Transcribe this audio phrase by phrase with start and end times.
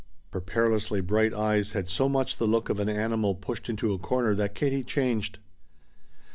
[0.33, 3.99] Her perilously bright eyes had so much the look of an animal pushed into a
[3.99, 5.37] corner that Katie changed.